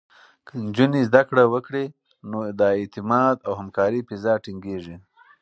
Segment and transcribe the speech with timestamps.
[0.45, 1.85] که نجونې زده کړه وکړي،
[2.29, 4.95] نو د اعتماد او همکارۍ فضا ټینګېږي.